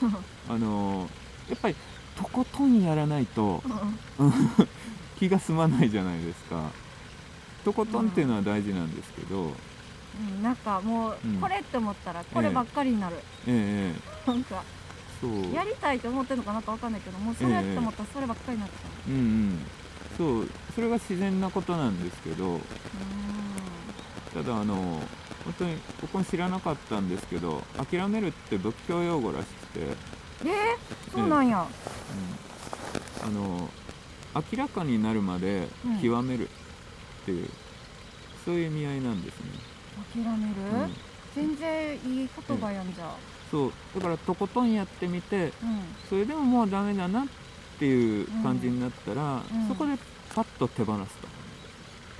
[0.00, 0.06] と
[0.54, 1.10] あのー
[1.50, 1.76] やっぱり
[2.16, 3.62] とことんやらないと
[4.18, 4.32] うん。
[5.18, 6.70] 気が済まないじゃないですか
[7.66, 9.50] とことんっていうのは大事なんですけど、
[10.36, 11.40] うん、なんかもううん。
[11.40, 15.52] これって思ったらこればっかりになる、えええなんかえそう。
[15.52, 19.12] やりたいと思ってるのかなかわかんないけどもうそれって思ったらそればっかりになってたう。
[19.12, 19.58] んうん。
[20.16, 22.54] そうそれが自然なことなんですけど。
[22.54, 22.60] う
[24.32, 24.74] ただあの
[25.44, 31.66] 本当に僕も知らなかったんですけど諦めるって仏教用語らしくて、うん、んえー、そうなんや、
[33.24, 33.68] あの
[34.34, 36.00] 明らかになるまでうん。
[36.00, 36.48] 極める
[37.26, 37.48] っていう、
[38.44, 39.46] そういう意味合いなんですね、
[40.14, 40.92] 諦める、うん、
[41.34, 43.12] 全然いい言葉やんじゃ
[43.50, 43.72] そう。
[43.96, 45.52] だからとことんやってみてうん。
[46.08, 47.26] それでももうダメだなっ
[47.78, 49.68] ていう感じになったら、うん。
[49.68, 49.98] そこで
[50.34, 51.28] パッと手放すと、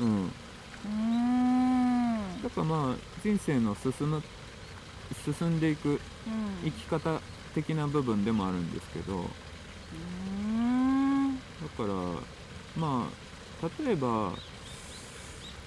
[0.00, 2.42] うん、うーん。
[2.42, 4.22] だからまあ人生の進む
[5.24, 6.00] 進んでいくうん。
[6.64, 7.20] 生き方
[7.54, 9.22] 的な部分でもあるんですけど。
[11.62, 11.94] だから
[12.76, 13.26] まあ
[13.84, 14.32] 例えば、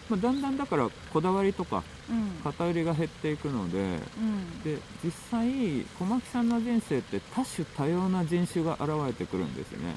[0.10, 2.32] まあ、だんだんだからこだわりとかうん。
[2.44, 3.84] 偏りが減っていくのでう
[4.22, 4.62] ん。
[4.64, 9.96] で実際小牧さんの人生って多種多様な人種が現れてくるんですよね。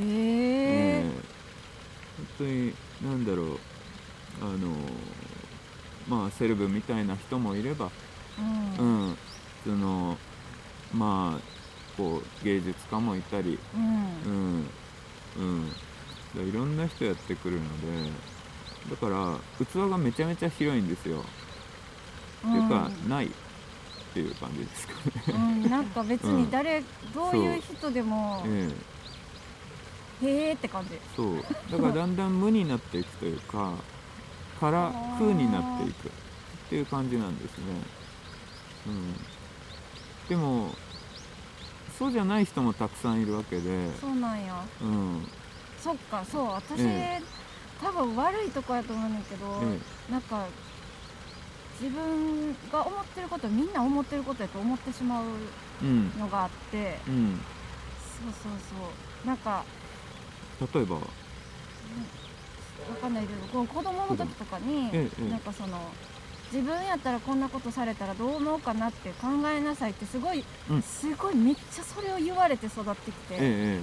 [0.00, 1.10] へええ。
[2.18, 3.58] 本当に何だろう。
[4.42, 4.74] あの
[6.08, 7.86] まあセレブみたいな人もいれば、
[8.78, 9.10] ううん。
[9.10, 9.16] ん、
[9.64, 10.16] その
[10.94, 11.40] まあ
[11.96, 14.60] こう芸術家もいたり、ううん。
[14.60, 14.66] ん
[15.36, 15.68] うん、
[16.36, 18.10] だいろんな人やってくるので
[18.88, 21.24] だから器がめちゃめちゃ広いんですよ、
[22.46, 23.30] っていうかないっ
[24.14, 24.94] ていう感じですか
[25.32, 25.38] ね。
[25.62, 26.82] うん、なんか別に誰、
[27.14, 28.70] どういう人でもえ
[30.22, 30.26] え。
[30.26, 30.98] へえって感じ。
[31.16, 31.42] そう。
[31.70, 33.74] だからだんだん無になっていくというか
[34.60, 36.10] 空空になっていくっ
[36.68, 37.64] ていう感じなんですね、
[38.86, 39.14] うん、
[40.28, 40.74] でも
[41.98, 44.64] そうじゃない人もたくさんいるわけで、そうなんや。
[44.80, 45.28] うん。
[45.78, 46.46] そっかそう。
[46.52, 47.20] 私、え
[47.80, 50.46] 多分悪いとこやと思うんだけど、えなんか
[51.80, 55.24] 自分が思ってることみんな思ってることやと思ってしまう
[56.18, 57.40] のがあってうん。
[58.22, 58.76] そうそうそ
[59.24, 59.26] う。
[59.26, 59.64] なんか
[60.74, 60.96] 例えば？
[60.96, 61.02] わ
[63.00, 65.78] かんないけど子供の時とかに、ええなんかその
[66.52, 70.82] 自分やったらこんなことされたらどう思うかなって考えなさいってすごい、うん。
[70.82, 73.80] すごいめっちゃそれを言われて育ってきて、えええ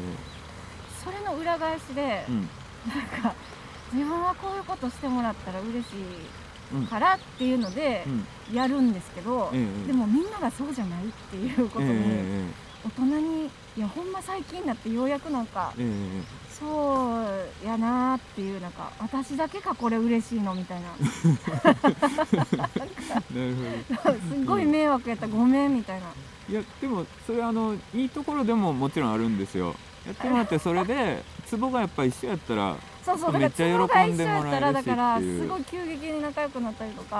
[1.03, 2.49] それの裏返しでえ、うん。
[2.89, 3.33] なんか
[3.93, 5.93] 自分はこういうことしてもらったら嬉し
[6.83, 8.05] いからっていうので
[8.53, 12.51] やるんですけど、うん、でもみんながそうじゃないっていうことに、
[12.85, 13.45] 大人に
[13.77, 15.73] いやほんま最近になってようやくなんか、
[16.49, 20.87] そうやなっていうなんか私だけかこれ嬉しいのみたいな。
[24.33, 26.07] すごい迷惑やったごめんみたいな。
[26.49, 29.75] いやでもそれあのいいところでももちろんあるんですよ。
[30.05, 37.15] やってもらってそれでツボがやっぱ一緒やったらそうそうだからツボが一緒やったらだからすごい急激に仲良くなったりとか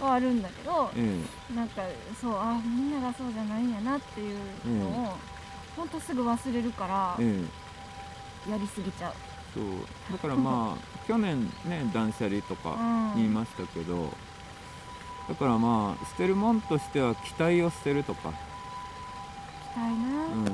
[0.00, 1.18] はあるんだけど、え
[1.52, 1.82] え、なんか
[2.18, 4.38] そうあみんながそうじゃないんやなっていう
[4.78, 5.18] のを、え
[5.74, 7.44] え、ほんとすぐ忘れるから、え
[8.48, 9.12] え、やりすぎちゃう。
[9.52, 9.64] そう。
[10.12, 12.76] だからまあ 去年ね断捨離とか
[13.14, 14.10] 言いましたけど、うん、
[15.28, 18.32] だからまあ捨てるもんとしては期待を捨てるとか。
[19.74, 20.44] 期待な、うん。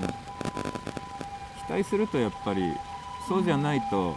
[1.67, 2.75] 期待するとやっぱり
[3.29, 4.15] そうじゃないと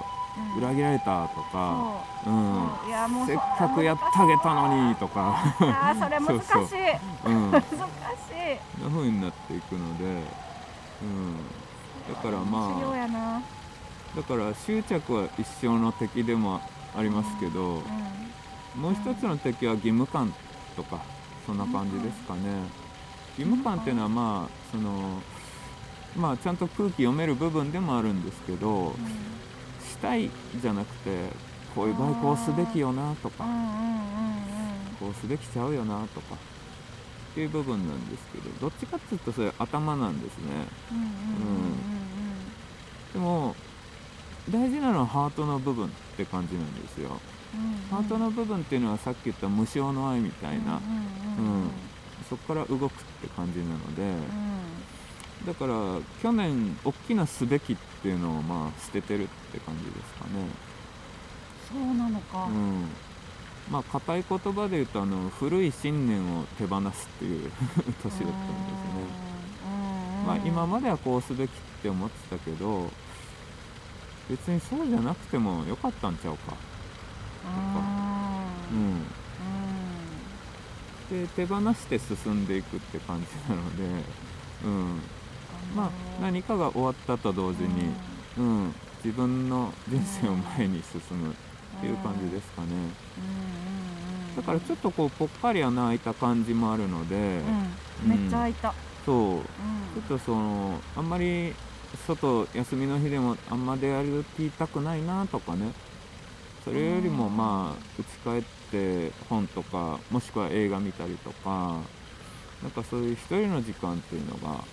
[0.57, 2.29] 裏切られたとか、う。
[2.29, 3.23] ん、う。
[3.23, 5.35] ん、せっかくやってあげたのにとか。
[5.59, 6.45] あそれ難しい。
[6.47, 6.77] そうそ
[7.29, 8.83] う、うん、 難しい。
[8.83, 10.03] なふうになっていくので、
[11.01, 11.37] うん、
[12.13, 13.41] だからまあ
[14.15, 16.59] だから執着は一生の敵でも
[16.97, 17.83] ありますけど、
[18.75, 20.33] うん、もう一つの敵は義務感
[20.75, 20.99] とか
[21.45, 22.39] そんな感じですかね。
[23.37, 25.21] 義務感っていうのはまあその
[26.15, 28.93] まあ、ちゃんと空気読める部分でもあるんですけど、うん、
[29.99, 30.29] したい
[30.61, 31.29] じゃなくて
[31.75, 33.45] こういう場合こうすべきよなとか、
[34.99, 36.37] こうすべきちゃうよなとかっ
[37.35, 40.45] ていう部分なんですけどどっちかっていうとそれ頭なんですね。
[43.13, 43.55] でも
[44.49, 47.19] 大事なのはハートの部分って感じなんですよ。
[47.91, 51.71] ハートの部分っていうのはさっき言った無償の愛みたいな、うん、
[52.29, 52.89] そこから動くっ
[53.21, 54.68] て感じなので。
[55.45, 55.73] だから
[56.21, 60.45] 去年大きなすべきっていうのをまあ捨ててるって感じですかね。
[61.71, 62.45] そうなのか。
[62.45, 62.85] うん。
[63.71, 68.29] まあ硬い言葉で言うとあの古い信念を手放すっていう 年だったんですね。
[70.25, 72.91] まあ今まではこうすべきって思ってたけど
[74.29, 76.51] 別にそうじゃなくてもよかったんちゃうか。
[76.51, 76.57] とか
[78.71, 79.05] うん。
[81.09, 83.83] で手放して進んでいくって感じなので
[84.63, 85.01] うん
[85.75, 85.89] まあ、
[86.21, 87.91] 何かが終わったと同時に、
[88.37, 91.35] うん、自分の人生を前に進むっ
[91.81, 92.67] ていう感じですかね。
[94.35, 97.41] だからちょっとこうぽっかり穴開いた感じもあるので、
[98.03, 98.73] うん、めっちゃ開いた、
[99.05, 101.53] そう、ちょっとそのあんまり
[102.07, 105.71] 外休みの日でもあんま出歩きたくないなとかね。
[106.63, 111.79] それよりもまあ家帰って本とかもしくは映画見たりとか
[112.61, 114.63] なんかそういう一人の時間っていうのが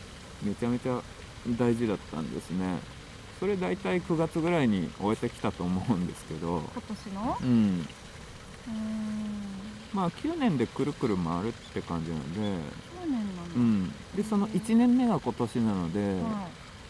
[0.43, 1.01] めちゃめちゃ
[1.59, 2.79] 大事だったんですね。
[3.39, 6.63] それ大体9月ぐらいに終えてきたと思うんですけど。
[6.73, 7.39] 今年の？
[7.43, 7.87] うん。
[9.93, 12.41] まあ9年でくるくる回るって感じなので。
[13.07, 16.21] 9年なの、うん、でその1年目が今年なので、はい、や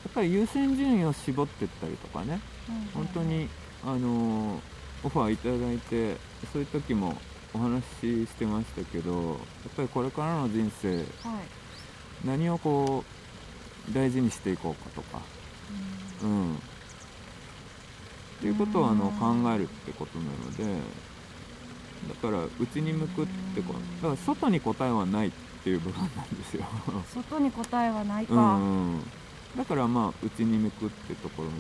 [0.09, 2.41] っぱり優先順位を絞っていったりとかね、
[2.95, 3.49] うん、本当に
[3.85, 4.61] あの
[5.05, 6.17] オファーいただいて
[6.53, 7.19] そういう時も
[7.53, 9.37] お話ししてましたけどやっ
[9.77, 11.05] ぱりこれからの人生、はい、
[12.25, 13.26] 何をこう
[13.93, 15.23] 大事にしていこうかとか、
[16.23, 16.59] うん、っ
[18.41, 20.65] ていうことをあの考えるってことなので
[22.09, 25.31] だから内に向くってことだから外に答えはないっ
[25.65, 26.65] ていう部分なんですよ。
[27.13, 29.01] 外に答えはないか、うん、
[29.57, 31.51] だからまあ内に向くってところ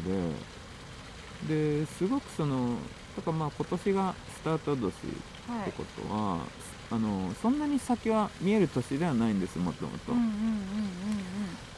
[1.49, 2.77] でですごくその
[3.17, 6.41] だからまあ今年がスタート年ってことは、はい、
[6.91, 10.13] あのそんなに先は見える年ではないんですもともと。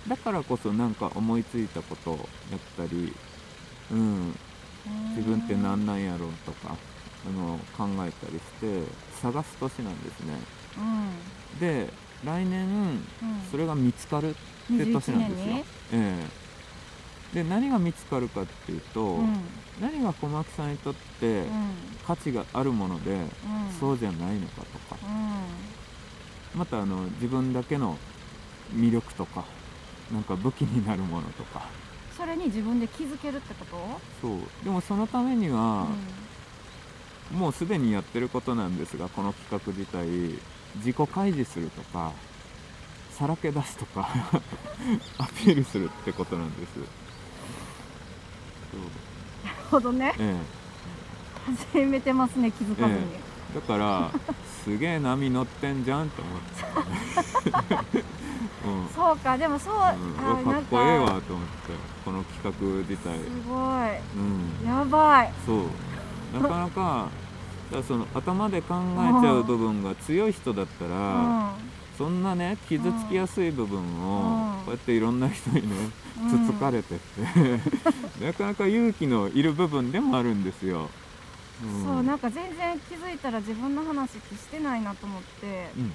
[0.08, 2.14] だからこそなんか思いついたことを
[2.50, 3.12] やったり、
[3.92, 4.34] うん、
[5.14, 6.76] 自分って何なんやろうとか
[7.26, 8.82] あの考えたりして
[9.20, 10.34] 探す年なんですね、
[10.78, 11.92] うん、で
[12.24, 13.00] 来年、
[13.50, 14.32] それが見つかるっ
[14.76, 16.26] て年なんですよ、ええ、
[17.34, 19.36] で何が見つかるかっていうと、うん、
[19.80, 21.44] 何が小牧さんにとって
[22.06, 23.18] 価値があるもので、
[23.78, 24.96] そうじゃないのかとか、
[26.54, 27.98] またあの自分だけの
[28.74, 29.44] 魅力とか
[30.10, 31.66] なんか武器になるものとか。
[32.16, 33.76] それに自分で気づけるってこと？
[34.20, 34.64] そう。
[34.64, 35.86] でもそのためには、
[37.32, 40.58] うん、もうすでにやってることなんですがこの企画自体。
[40.76, 42.12] 自己開示するとか
[43.10, 44.08] さらけ出すとか
[45.18, 46.76] アピールするってことなんです
[49.44, 53.02] なるほどね、ええ、始めてますね気づかずに、え
[53.52, 54.10] え、だから
[54.64, 56.40] すげえ波乗ってんじゃんと思っ
[57.90, 57.98] て。
[58.66, 58.88] うん。
[58.94, 61.72] そうかでもそう、うん、あうわかっこええわと思って
[62.04, 62.50] この企画
[62.88, 63.18] 自体。
[63.18, 63.54] すご
[63.86, 63.98] い。
[64.16, 64.68] うん。
[64.68, 65.32] やばい。
[65.46, 66.42] そう。
[66.42, 67.08] なかなか
[67.70, 74.64] だからその頭で考えちゃう部分が強い人だったら、うんそんなね傷つきやすい部分をうん。
[74.64, 75.90] こうやっていろんな人にね
[76.22, 76.46] うん。
[76.48, 77.20] つつかれてって、
[78.24, 80.88] なかなか勇気のいる部分でもあるんですよ。
[81.64, 85.70] うん、そうなんか全然気づいたら自分の話してないなと思って。
[85.76, 85.92] うん。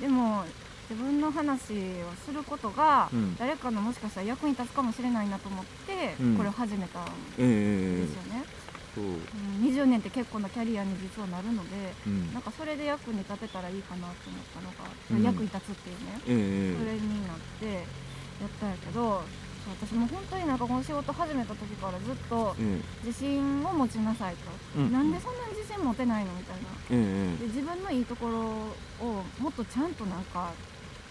[0.00, 0.44] でも
[0.88, 3.36] 自分の話をすることがうん。
[3.36, 6.36] 誰かのもしかしたら役に立つかもしれないなと思ってうん。
[6.36, 7.08] これを始めたんえ
[7.38, 8.65] えですよね、そう、
[9.00, 9.04] う。
[9.04, 12.32] ん、20年って結構なキャリアに実はなるのでうん。
[12.32, 15.22] なんかそれで役に立てたらいいかなと思ったのが、うん。
[15.22, 19.22] 役に立つっていうねええそれになってやったんやけど
[19.66, 26.62] 私も本当になんかこの仕事始めた時からずっとえ自信を持ちなさいと、うんなんでそんなに自信持てないのみたいな。
[26.90, 30.52] ええで自分のいいところをもっとちゃんとなんか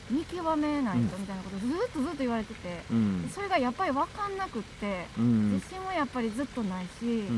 [0.09, 3.27] 見極めないとみたいなことをずっとずっと言われてて、えうん。
[3.27, 5.51] でそれがやっぱり分かんなくってうん。
[5.53, 7.33] 自信はやっぱりずっとないし、う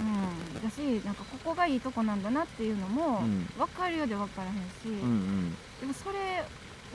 [0.00, 0.58] うん。
[0.58, 3.46] んだしなんかここがいいとこなんだなっていうのもうん。
[3.58, 5.50] 分かるようで分からへんし、うんうん。
[5.80, 6.44] でもそれ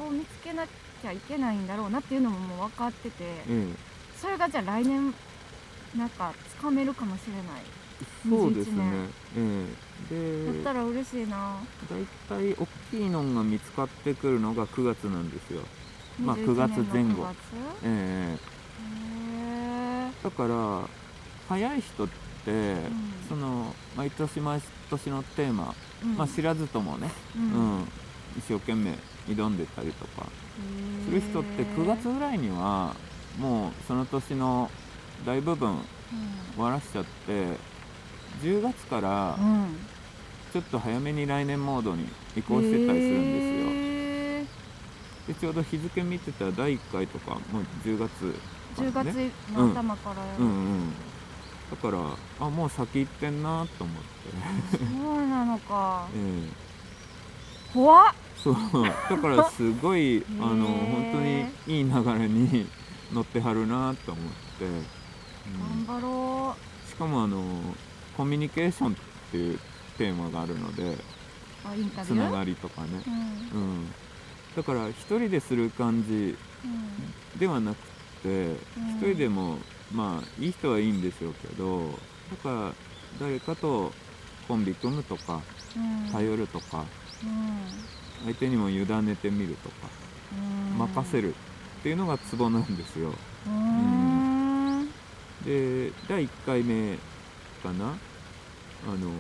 [0.06, 3.16] を見つけなきゃいけないんだろうなっていうのももう分かってて
[3.48, 3.68] え
[4.16, 5.14] それがじゃあ来年
[5.98, 7.44] なんかつかめるかもしれない。
[8.02, 8.84] えそうですね。
[8.84, 11.58] 21ええでだったら嬉しいな。
[11.90, 15.62] 大体大きいのが見つかってくるのが9月なんですよ。
[16.20, 16.94] まあ21 9月？
[16.94, 17.10] 前後。
[17.10, 17.38] 年の9月
[17.84, 18.38] ええ。
[20.06, 20.88] へーだから
[21.50, 22.08] 早い人っ
[22.46, 22.78] て、ん。
[23.30, 25.74] その毎年毎年のテーマ、
[26.04, 26.16] うん。
[26.18, 27.80] まあ、知らずともね、ううん。
[27.82, 27.88] ん
[28.38, 30.28] 一生懸命挑んでたりとか。
[31.06, 32.96] する人って9月ぐらいには
[33.40, 34.70] もうその年の
[35.26, 35.78] 大部分
[36.56, 37.58] 終わらしちゃって
[38.42, 39.54] 10月からうん。
[39.64, 39.88] うん
[40.52, 42.04] ちょっと早めに来年モードに
[42.36, 43.72] 移行してたりするんですよ。
[43.72, 44.46] へ
[45.28, 49.32] でちょうど日付見てたら第1回とかもう10月ー10からね。
[49.48, 50.44] 月の頭からやる。
[50.44, 50.94] うんうん
[51.72, 52.00] だから
[52.40, 54.10] あもう先行ってんなと思って、
[55.02, 56.08] そうなのか。
[56.14, 57.74] ええ。
[57.74, 58.14] 怖っ。
[58.38, 58.56] そう。
[58.84, 62.68] だからすごいあの本当にいい流れに
[63.14, 64.26] 乗ってはるなと思っ
[64.60, 64.86] て、うん
[65.88, 66.56] 頑張ろ
[66.88, 67.44] しかもあの
[68.16, 68.96] コミュニケーションっ
[69.32, 69.60] ていう
[69.98, 70.98] テーマがあるので
[72.04, 72.90] つながりとかね、
[73.54, 73.62] うん。
[73.62, 73.88] うん、
[74.56, 76.68] だから一人でする感じう
[77.38, 77.40] ん。
[77.40, 77.78] ではなく
[78.22, 78.56] てうん。
[78.98, 79.58] 一人でも
[79.94, 81.90] まあいい人はいいんでしょうけど
[82.32, 82.74] だから
[83.20, 83.92] 誰かと
[84.48, 85.42] コンビ組むとか
[85.76, 86.12] うん。
[86.12, 86.86] 頼るとか
[87.24, 88.26] うん。
[88.26, 89.76] 相手にも委ねてみるとか
[90.34, 90.78] うん。
[90.78, 93.10] 任せるっていうのがツボなんですよ。
[93.48, 94.88] うーん。
[95.46, 96.96] で第1回目
[97.64, 97.98] かな？
[98.88, 99.12] あの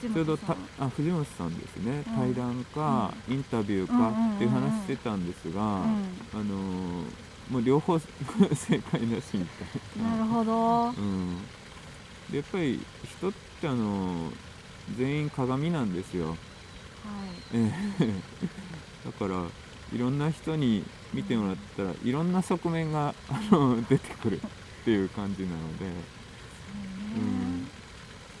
[0.00, 2.14] 藤ちょうどたあ藤本さんですね、うん。
[2.14, 5.86] 対談か、インタビューかっていう話してたんですが、うん。
[6.34, 7.04] あの
[7.50, 7.98] もう両方
[8.54, 9.64] 正解だしみた
[10.00, 10.10] いな。
[10.10, 10.88] なるほど。
[10.90, 11.38] うん、
[12.30, 14.32] でやっぱり人ってあの
[14.96, 16.36] 全員鏡なんですよ、はい。
[17.54, 18.14] ええ
[19.04, 19.44] だから
[19.92, 25.86] いろんな人に見てもらったらいろんな側面があの 出てくるっていう感じなので。
[25.86, 27.68] うん。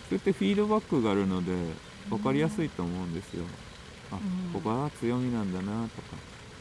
[0.08, 1.52] そうやってフィードバックがあるので
[2.08, 3.44] 分かりやすいと思うんですよ。
[4.12, 4.52] あうん。
[4.52, 6.16] ここが強みなんだなとか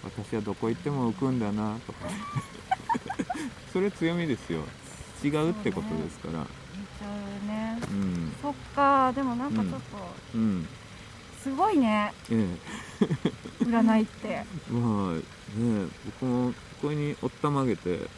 [0.06, 2.00] 私はどこ行っても浮くんだなとか。
[3.74, 4.62] それ強みですよ。
[5.24, 6.42] 違うってことですから。
[6.42, 7.80] うね。
[7.90, 8.34] うん。
[8.42, 9.12] そっか。
[9.14, 9.80] でもなんかちょっと
[10.36, 10.68] うん。
[11.42, 12.14] すごいね。
[12.30, 12.48] え
[13.64, 14.28] 占いって。
[14.28, 15.22] えまあね
[15.58, 15.88] え
[16.20, 18.10] 僕もここにおったまげて。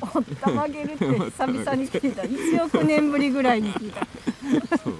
[0.00, 2.22] おったまげるって久々に聞いた。
[2.22, 4.78] 1億年ぶりぐらいに聞いた。
[4.78, 4.94] そう。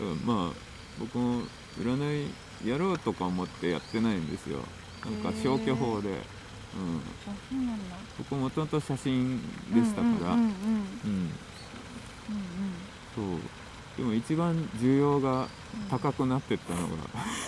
[0.00, 0.66] うんまあ
[0.98, 1.42] 僕も
[1.78, 2.30] 占い
[2.68, 4.60] やろうとか思ってやってないんですよ
[5.06, 6.20] なんか消去法で、うん、あ
[7.24, 7.96] そうなんだ。
[8.18, 9.40] 僕もともと写真
[9.72, 10.32] でしたから、うんうんうん。
[10.32, 10.50] うん。
[11.00, 11.30] うんうん。
[13.14, 13.40] そう。
[13.96, 15.48] でも一番需要が
[15.88, 16.94] 高くなってったのが、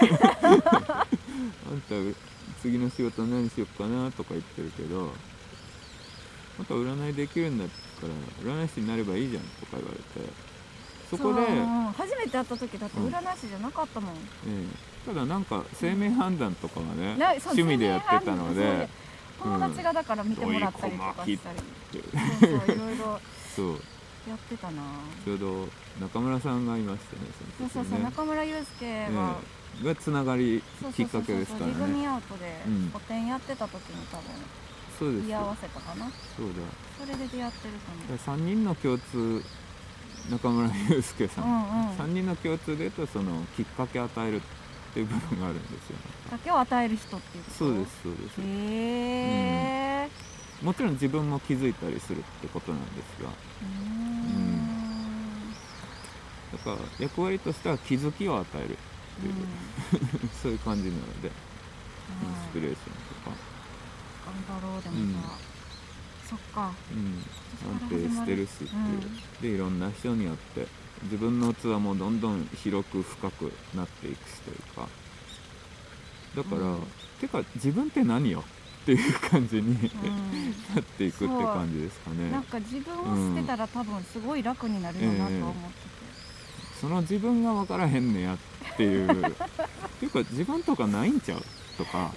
[1.05, 1.95] あんた
[2.63, 5.13] 次の仕事何しよっかなとか言ってるけど
[6.59, 7.69] また占いできるんだっ
[8.01, 10.49] たら占い師になればいいじゃんとか言われて。
[11.11, 11.41] そこで、
[11.97, 18.89] 初めて会った時だって占い師じゃなかったもん、ええただなんか生命判断とかはね、う趣味でやってたので
[19.43, 21.59] 友達がだから見てもらったりとかしたり、
[21.93, 22.03] で
[22.41, 23.21] そうそういろいろ。
[23.55, 23.83] そう。
[24.29, 24.83] やってたな。
[25.25, 25.69] ちょうど
[26.01, 27.23] 中村さんがいましてね
[27.59, 32.91] そうそうそう、その時ね中村祐介が、ええがつながりきそうそうそうっかけですからリズミねアウトでうん。
[32.93, 34.19] 個展やってた時に多
[34.99, 35.23] そうです。
[35.23, 36.11] 分居合わせたかな。
[36.37, 36.53] そうだ。
[36.99, 37.75] それで出会ってる
[38.19, 39.43] と3人の共通
[40.31, 41.91] 中村祐介さん、うんうん。
[41.91, 44.47] 3人の共通で言うとそのきっかけ与えるって
[44.99, 45.97] っていう部分があるんですよ
[46.31, 47.57] 竹を与える人っていうこと？
[47.57, 48.41] そうですそうです。
[48.41, 48.45] へ
[50.05, 50.09] え、
[50.61, 53.31] もちろん自分も気づいたりするってことなんですが。
[53.63, 55.55] うん。
[56.53, 58.77] だから役割としては気づきを与えるっ
[59.21, 61.33] ていう、 そういう感じなのでイン
[62.51, 62.95] スピレーション
[63.25, 63.37] とか、
[64.51, 65.13] 頑張ろうでもうん。
[65.15, 65.19] さ、
[66.31, 66.73] そっか。
[66.93, 67.25] うん、
[67.81, 68.73] 安定してるしっていう、
[69.43, 70.67] でいろんな人によって
[71.05, 74.89] 自分の器もどんどん広く深くなっていくしというか
[76.37, 76.83] だから、うん。
[77.21, 78.45] てか自分って何よ
[78.83, 79.77] っていう感じに、うん。
[80.75, 82.31] なっていくって感じですかね。
[82.31, 85.89] なんか自分を捨てたら多分すごい楽になるよなとは思ってて、
[86.81, 88.39] その自分が分からへんねやっ
[88.77, 89.11] ていう。
[89.99, 91.43] っていうか自分とかないんちゃう
[91.77, 92.13] とか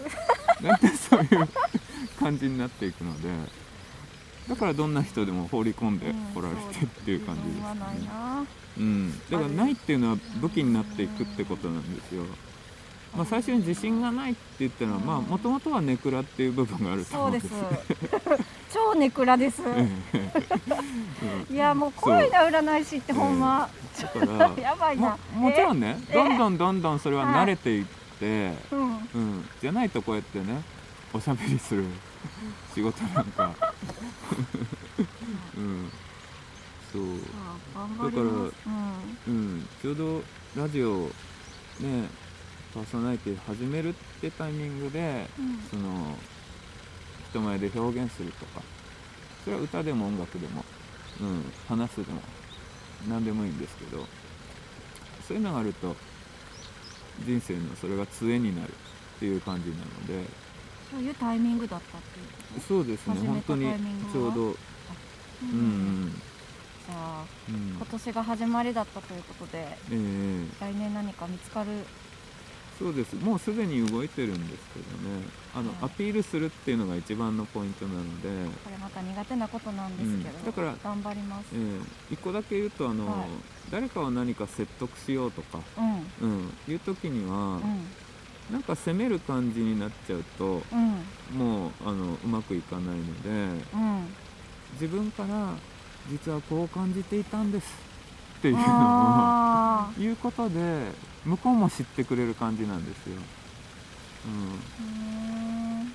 [0.61, 1.49] なんかそういう
[2.19, 3.29] 感じになっていくので
[4.49, 8.45] だからどんな人でも放り込んでこられてっていう感じですね、な
[8.77, 12.23] うん、だからないっていうのは武器になっていくってことなんですよ、
[13.15, 18.39] まあ、最初に自信がないって言ったのはまあもともとはネクラっていう部分があると思そううんでです。
[18.39, 19.61] す 超ネクラです。
[21.51, 23.69] いやもう怖いな占い師ってほんま、
[23.99, 25.17] だからやばいな。
[25.35, 27.85] ももちろんねえどんどんどんどんそれは慣れていっ
[28.19, 28.97] て、うん。
[29.13, 30.61] うん、じゃないとこうやってね
[31.13, 31.83] おしゃべりする
[32.73, 33.55] 仕事なんか。
[35.57, 35.91] うん。
[36.91, 37.03] そう、
[37.35, 38.55] あ頑張ります。
[39.27, 40.23] うん、ちょうど
[40.55, 41.07] ラジオ
[41.79, 42.09] ね
[42.73, 45.61] パーソナリティ始めるってタイミングでうんうん。
[45.69, 46.17] その
[47.29, 48.61] 人前で表現するとか。
[49.43, 50.63] それは歌でも音楽でも、
[51.19, 52.21] うん、話すでも
[53.09, 54.07] 何でもいいんですけど。
[55.31, 55.95] そういうのがあると
[57.25, 58.69] 人生のそれが杖になる
[59.15, 60.25] っていう感じなので
[60.91, 62.25] そういうタイミングだったっていう
[62.59, 63.65] こそうですね本当に
[64.11, 64.31] ちょうど。
[64.33, 66.11] と、うんうん。
[66.11, 67.55] じゃあうん。
[67.77, 70.45] 今年が始まりだったということでええ。
[70.59, 71.69] 来年何か見つかる？
[72.77, 73.15] そうです。
[73.15, 75.23] もうすでに動いてるんですけどね。
[75.55, 75.77] あの、はい。
[75.83, 78.27] アピールするっていうのが一番のポイントなので、
[78.63, 80.45] これまた苦手なことなんですけど、うん。
[80.45, 81.45] だから頑張ります。
[81.53, 81.57] え
[82.09, 82.13] え。
[82.13, 83.29] 一個だけ言うとあの、はい。
[83.71, 86.29] 誰かを何か説得しようとか、うん。
[86.29, 87.61] うん、いう時には、うん
[88.51, 91.37] なんか責める感じになっちゃうとうん。
[91.37, 93.29] もうあのうまくいかないので
[93.73, 94.07] うん。
[94.73, 95.53] 自分から
[96.09, 97.67] 実はこう感じていたんです
[98.39, 100.91] っていうのを あ言うことで
[101.25, 103.17] 向こうも知ってくれる感じなんですよ。
[104.25, 105.93] うん。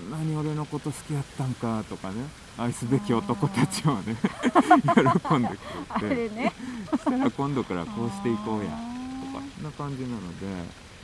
[0.00, 2.24] そんなに俺のこと好きやったんかとかね
[2.58, 4.16] 愛すべき男たちはね
[5.28, 5.48] 喜んで
[5.88, 6.52] あくれてれね。
[6.90, 10.46] そしたら今度からこうしていこうやとかあそんな感じなので、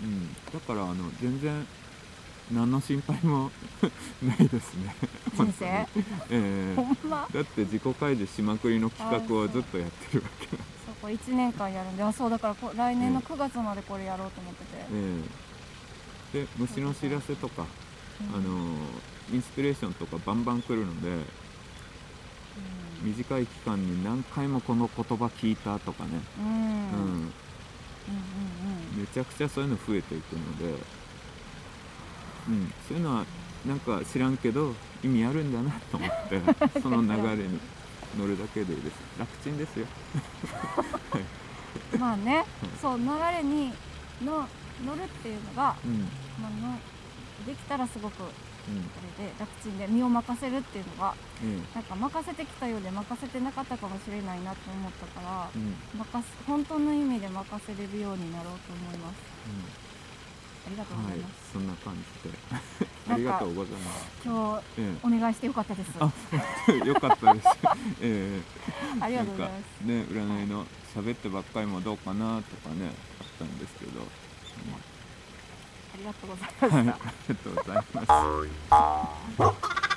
[0.02, 1.66] うん、だからあの全然
[2.52, 3.50] 何の心配も
[4.22, 4.94] ないですね。
[5.34, 5.86] 人生？
[6.30, 7.28] えーほんま？
[7.30, 10.56] えだって自己開示しまくりの企画をずっとやってるわけ。
[10.56, 12.02] なんでそうこれ1年間やるんで。
[12.02, 15.22] あそうだからこ来年の9月までこれやろうと思ってて、え
[16.34, 16.40] え。
[16.44, 17.66] で虫の知らせとか、
[18.20, 18.34] うん。
[18.34, 18.76] あの
[19.32, 21.24] インスピレーションとかバンバン来るのでうん。
[23.02, 26.44] 短い期間に何回もこの言葉聞いたとかね、うん。
[26.46, 27.28] うんうんうん
[28.98, 30.64] めちゃくちゃそういうの増えていくので、
[32.48, 33.24] うん、そういうのは
[33.66, 36.40] なんか知らんけど意味あるんだなと思って
[36.80, 37.58] その流れに
[38.18, 38.94] 乗るだけでいいです。
[39.18, 39.86] 楽ちんですよ。
[41.92, 42.44] う んまあね
[42.80, 43.04] そう流
[43.36, 43.72] れに
[44.24, 44.48] の
[44.84, 46.08] 乗るっていうのが、うん。
[46.40, 46.78] まあ、の
[47.46, 48.22] できたらすごく
[48.68, 55.66] れで楽ちんで身を任せるっていうのがえなんか任せてきたようで任せてなかったかもしれないなって思ったからえうん。
[55.66, 59.16] うん任せ本当の意味で任せれるようになろうと思います。
[60.66, 62.36] ありがとうごはいざいます、そんな感じで。
[63.10, 64.06] ありがとうございます。
[64.22, 65.88] 今日えお願いしてよかったです。
[65.96, 67.48] よかったです。
[68.02, 68.42] ええ。
[69.00, 69.62] ありがとうございます。
[69.80, 74.97] かね占いの喋ってばっかりもどうかなとかねあったんですけど、あ
[75.98, 77.84] りがとうございました、はいありがとうござい
[79.36, 79.87] ます。